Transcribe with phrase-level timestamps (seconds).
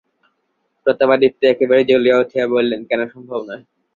[0.85, 3.63] প্রতাপাদিত্য একেবারে জ্বলিয়া উঠিয়া বলিলেন, কেন সম্ভব নয়?